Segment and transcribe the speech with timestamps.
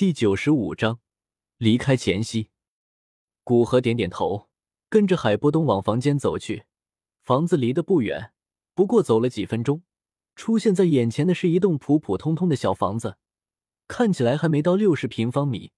[0.00, 0.98] 第九十五章
[1.58, 2.48] 离开前夕。
[3.44, 4.48] 古河点点头，
[4.88, 6.64] 跟着海波东往房间走去。
[7.20, 8.32] 房子离得不远，
[8.72, 9.82] 不过走了几分钟，
[10.34, 13.18] 出现在眼前的是一栋普普通通的小房子，
[13.88, 15.72] 看起来还没到六十平方米。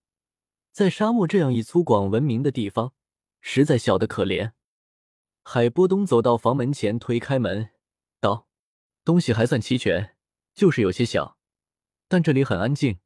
[0.71, 2.93] 在沙漠这样以粗犷闻名的地方，
[3.41, 4.53] 实在小得可怜。
[5.43, 7.71] 海波东走到房门前，推开门，
[8.21, 8.47] 道
[9.05, 10.15] ：“东西还算齐全，
[10.55, 11.37] 就是有些小，
[12.07, 13.01] 但这里很安静，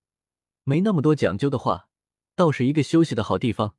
[0.68, 1.88] 没那么多讲究的话，
[2.34, 3.76] 倒是一个休息的好地方。”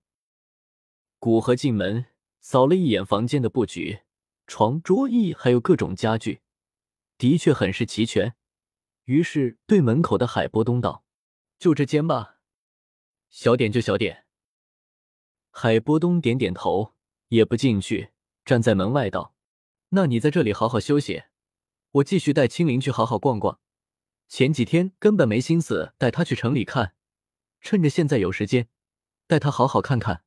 [1.20, 2.06] 古河进门，
[2.40, 4.04] 扫了一眼房间的布局，
[4.46, 6.40] 床、桌椅还有各种家具，
[7.18, 8.36] 的确很是齐全。
[9.04, 11.04] 于是对门口的海波东道
[11.60, 12.38] ：“就这间吧，
[13.30, 14.26] 小点就小点。”
[15.52, 16.94] 海波东点点头，
[17.28, 18.12] 也不进去。
[18.46, 19.36] 站在门外道
[19.92, 21.24] ：“那你在这里好好休息，
[21.92, 23.60] 我继续带青灵去好好逛逛。
[24.28, 26.94] 前几天根本没心思带他去城里看，
[27.62, 28.68] 趁着现在有时间，
[29.26, 30.24] 带他好好看看。”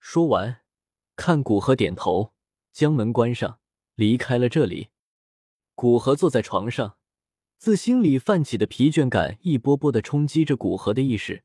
[0.00, 0.62] 说完，
[1.14, 2.32] 看古河点头，
[2.72, 3.60] 将门关上，
[3.94, 4.88] 离开了这里。
[5.74, 6.96] 古河坐在床上，
[7.58, 11.44] 自心里泛起的疲倦感一波波的冲击着古河的意识，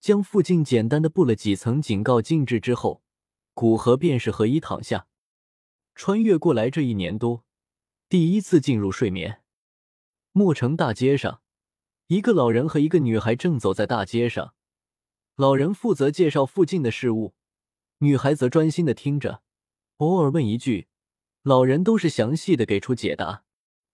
[0.00, 3.02] 将附近简单的布了几层警告禁制之后。
[3.54, 5.06] 古河便是和衣躺下，
[5.94, 7.44] 穿越过来这一年多，
[8.08, 9.42] 第一次进入睡眠。
[10.38, 11.40] 墨城大街上，
[12.08, 14.52] 一个老人和一个女孩正走在大街上。
[15.34, 17.34] 老人负责介绍附近的事物，
[18.00, 19.40] 女孩则专心的听着，
[19.96, 20.88] 偶尔问一句，
[21.40, 23.44] 老人都是详细的给出解答。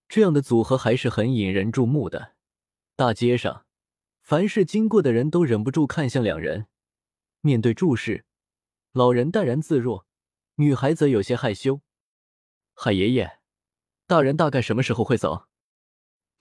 [0.09, 2.33] 这样的组合还是很引人注目的。
[2.97, 3.65] 大街上，
[4.21, 6.67] 凡是经过的人都忍不住看向两人，
[7.39, 8.25] 面对注视。
[8.91, 10.05] 老人淡然自若，
[10.55, 11.79] 女孩则有些害羞。
[12.73, 13.39] 海爷爷，
[14.05, 15.47] 大人大概什么时候会走？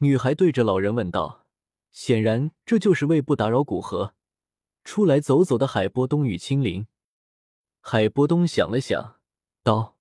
[0.03, 1.47] 女孩对着老人问道。
[1.92, 4.14] 显然，这就是为不打扰古河
[4.83, 6.89] 出来走走的海波东与青灵。
[7.81, 9.20] 海波东想了想，
[9.62, 9.97] 道：“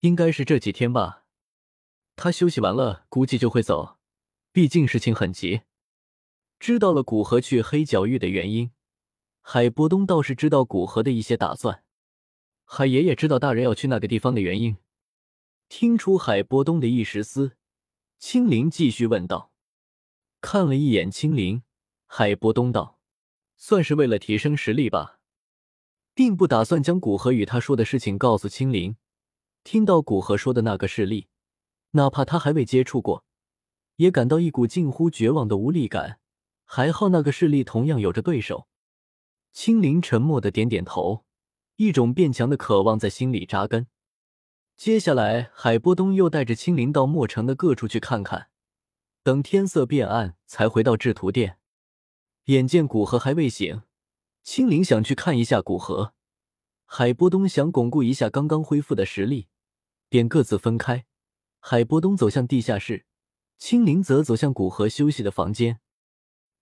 [0.00, 1.26] 应该是这几天吧。
[2.16, 3.98] 他休息完了，估计就会走。
[4.50, 5.60] 毕竟事情很急。”
[6.58, 8.72] 知道了古河去黑角域的原因，
[9.40, 11.84] 海波东倒是知道古河的一些打算。
[12.64, 14.78] 海爷爷知道大人要去那个地方的原因，
[15.68, 17.56] 听出海波东的一时思，
[18.26, 19.52] 青灵继续问道。
[20.40, 21.62] 看了一眼青灵，
[22.06, 22.98] 海波东道
[23.58, 25.18] ：“算是为了提升实力吧，
[26.14, 28.96] 并不打算将古河与他说的事情告诉青灵。
[29.62, 31.28] 听到古河说的那个势力，
[31.90, 33.26] 哪怕他还未接触过，
[33.96, 36.18] 也感到一股近乎绝望的无力感。
[36.64, 38.68] 还好那个势力同样有着对手。”
[39.52, 41.26] 青灵沉默的点点头。
[41.76, 43.86] 一种变强的渴望在心里扎根。
[44.76, 48.48] 接下来，海波东又带着青灵到墨城的各处去看看，
[49.22, 51.58] 等天色变暗才回到制图殿。
[52.46, 53.82] 眼见古河还未醒，
[54.42, 56.12] 青灵想去看一下古河，
[56.84, 59.48] 海波东想巩固一下刚刚恢复的实力，
[60.08, 61.06] 便各自分开。
[61.60, 63.06] 海波东走向地下室，
[63.56, 65.80] 青灵则走向古河休息的房间。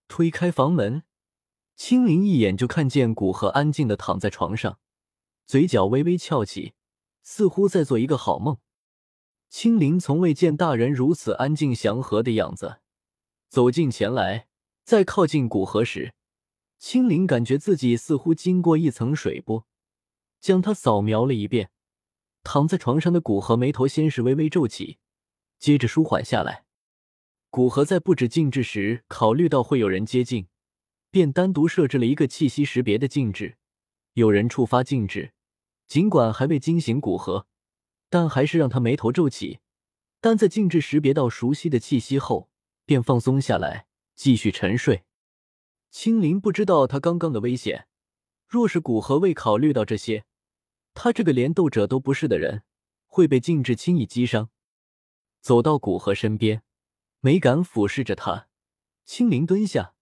[0.06, 1.02] 推开房门，
[1.74, 4.78] 青灵一眼就看见古河安静的躺在床上。
[5.46, 6.74] 嘴角微微翘起，
[7.22, 8.58] 似乎在做一个好梦。
[9.48, 12.80] 青灵从未见大人如此安静祥和的样子，
[13.48, 14.46] 走近前来，
[14.84, 16.14] 在靠近古河时，
[16.78, 19.66] 青灵感觉自己似乎经过一层水波，
[20.40, 21.70] 将他扫描了一遍。
[22.42, 24.98] 躺在床上的古河眉头先是微微皱起，
[25.58, 26.64] 接着舒缓下来。
[27.50, 30.48] 古河在布置禁制时，考虑到会有人接近，
[31.10, 33.58] 便单独设置了一个气息识别的禁制。
[34.14, 35.34] 有人触发禁制，
[35.92, 37.46] 尽管还未惊醒古河，
[38.08, 39.60] 但还是让他眉头皱起。
[40.22, 42.48] 但在禁制识别到熟悉的气息后，
[42.86, 45.04] 便放松下来，继续沉睡。
[45.90, 47.88] 青灵不知道他刚刚的危险，
[48.48, 50.24] 若是古河未考虑到这些，
[50.94, 52.62] 他这个连斗者都不是的人，
[53.06, 54.48] 会被禁制轻易击伤。
[55.42, 56.62] 走到古河身边，
[57.20, 58.48] 没敢俯视着他。
[59.04, 59.92] 青灵蹲下，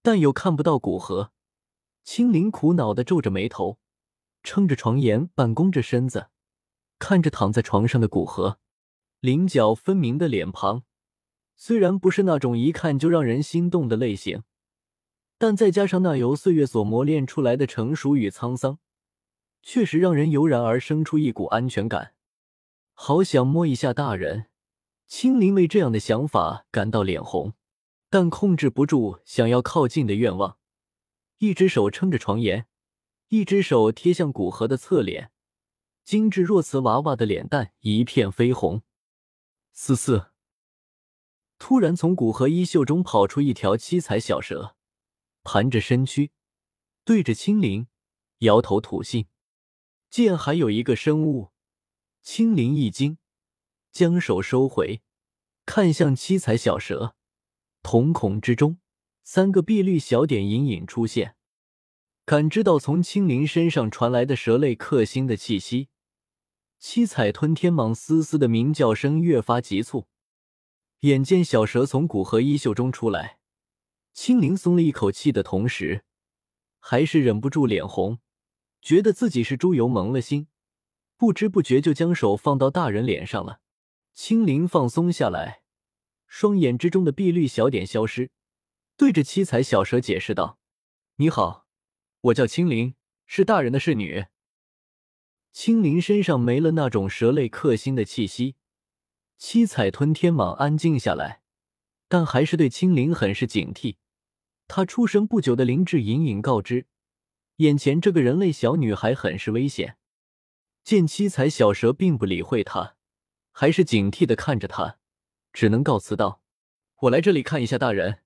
[0.00, 1.32] 但又看不到古河。
[2.04, 3.80] 青灵苦恼的皱着眉头，
[4.44, 6.28] 撑着床沿，半弓着身子，
[6.98, 8.58] 看着躺在床上的古河，
[9.20, 10.82] 棱角分明的脸庞，
[11.56, 14.42] 虽然不是那种一看就让人心动的类型，
[15.38, 18.78] 但再加上那由岁月所磨练出来的成熟与沧桑，
[19.62, 22.12] 确实让人油然而生出一股安全感。
[22.92, 24.46] 好想摸一下大人，
[25.06, 27.54] 青灵为这样的想法感到脸红，
[28.10, 30.58] 但控制不住想要靠近的愿望。
[31.38, 32.66] 一只手撑着床沿，
[33.34, 35.32] 一只手贴向古河的侧脸，
[36.04, 38.82] 精致若瓷娃娃的脸蛋一片绯红。
[39.72, 40.30] 嘶嘶！
[41.58, 44.76] 突然从古河衣袖中跑出一条七彩小蛇，
[45.42, 46.30] 盘着身躯，
[47.04, 47.88] 对着青灵
[48.38, 49.26] 摇头吐信。
[50.08, 51.50] 见还有一个生物，
[52.22, 53.18] 青灵一惊，
[53.90, 55.02] 将手收回，
[55.66, 57.16] 看向七彩小蛇，
[57.82, 58.78] 瞳孔之中
[59.24, 61.34] 三个碧绿小点隐隐出现。
[62.26, 65.88] 感知到从青灵身上传来的蛇类克星的气息，
[66.78, 70.06] 七彩吞天蟒嘶嘶的鸣叫声越发急促。
[71.00, 73.40] 眼见小蛇从古河衣袖中出来，
[74.14, 76.04] 青灵松了一口气的同时，
[76.80, 78.18] 还是忍不住脸红，
[78.80, 80.48] 觉得自己是猪油蒙了心，
[81.18, 83.60] 不知不觉就将手放到大人脸上了。
[84.14, 85.60] 青灵放松下来，
[86.26, 88.30] 双眼之中的碧绿小点消失，
[88.96, 90.58] 对着七彩小蛇解释道
[91.16, 91.63] ：“你好。”
[92.24, 92.94] 我叫青灵，
[93.26, 94.24] 是大人的侍女。
[95.52, 98.56] 青灵身上没了那种蛇类克星的气息，
[99.36, 101.42] 七彩吞天蟒安静下来，
[102.08, 103.96] 但还是对青灵很是警惕。
[104.66, 106.86] 他出生不久的灵智隐隐告知，
[107.56, 109.98] 眼前这个人类小女孩很是危险。
[110.82, 112.96] 见七彩小蛇并不理会他，
[113.52, 114.98] 还是警惕的看着他，
[115.52, 116.40] 只能告辞道
[117.02, 118.20] ：“我来这里看一下大人，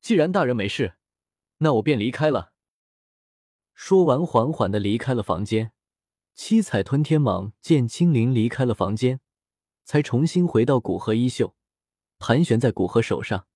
[0.00, 0.94] 既然大人没事，
[1.58, 2.54] 那我便离开了。”
[3.76, 5.72] 说完，缓缓的离开了房间。
[6.34, 9.20] 七彩吞天蟒见青灵离开了房间，
[9.84, 11.54] 才重新回到古河衣袖，
[12.18, 13.46] 盘旋在古河手上。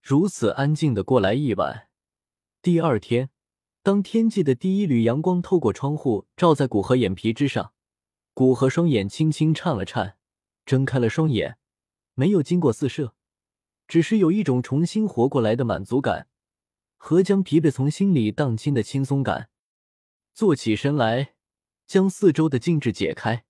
[0.00, 1.88] 如此安静的过来一晚。
[2.62, 3.30] 第二天，
[3.82, 7.72] 当天际的第一缕阳光透过窗户照在古河眼皮之上，
[8.34, 10.16] 古河双眼轻轻颤了颤，
[10.64, 11.58] 睁开了双眼，
[12.14, 13.14] 没有经过四射，
[13.88, 16.28] 只是有一种重新活过来的满足感。
[17.04, 19.50] 和将疲惫从心里荡清的轻松感，
[20.32, 21.34] 坐起身来，
[21.84, 23.44] 将四周的禁制解开。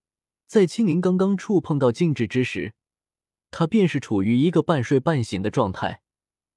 [0.46, 2.72] 在青灵刚刚触碰到禁制之时，
[3.50, 6.00] 他便是处于一个半睡半醒的状态，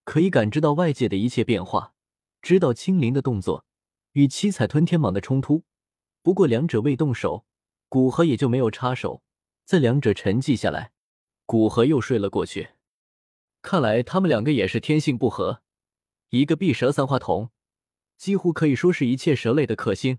[0.06, 1.94] 可以感知到外界的一切变化，
[2.42, 3.66] 知道青灵的动作
[4.14, 5.66] 与七彩吞天蟒的冲突。
[6.22, 7.46] 不过两者未动手，
[7.90, 9.22] 古河也就没有插手。
[9.66, 10.94] 在两者沉寂下来，
[11.46, 12.70] 古河又睡了过去。
[13.62, 15.62] 看来他们两个也是天性不合。
[16.36, 17.50] 一个碧蛇三花瞳，
[18.18, 20.18] 几乎可以说是一切蛇类的克星；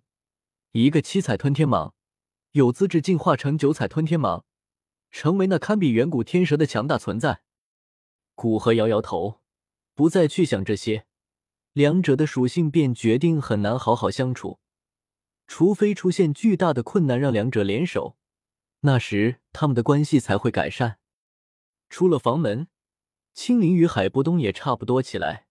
[0.73, 1.93] 一个七彩吞天蟒，
[2.53, 4.45] 有资质进化成九彩吞天蟒，
[5.11, 7.43] 成为那堪比远古天蛇的强大存在。
[8.35, 9.43] 古河摇摇头，
[9.95, 11.05] 不再去想这些，
[11.75, 14.59] 两者的属性便决定很难好好相处，
[15.47, 18.17] 除非出现巨大的困难让两者联手，
[18.81, 20.99] 那时他们的关系才会改善。
[21.91, 22.69] 出了房门，
[23.35, 25.46] 青灵与海波东也差不多起来。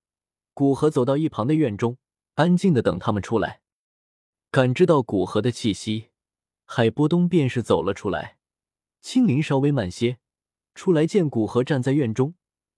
[0.56, 1.98] 古河走到一旁的院中，
[2.36, 3.60] 安静的等他们出来。
[4.50, 6.12] 感知到古河的气息，
[6.64, 8.38] 海波东便是走了出来。
[9.02, 10.18] 青灵稍微慢些，
[10.74, 12.36] 出来见古河站在院中，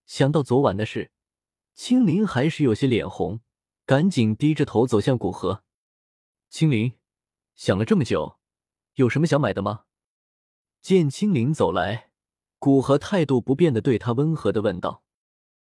[0.07, 1.11] 想到昨晚的事，
[1.75, 3.41] 青灵还是有些脸红，
[3.85, 5.63] 赶紧低着头走向古河。
[6.49, 6.93] 青灵
[7.53, 8.39] 想了这么久，
[8.95, 9.83] 有什么想买的吗？
[10.81, 12.09] 见青灵走来，
[12.57, 15.03] 古河态度不变的对他温和的问道。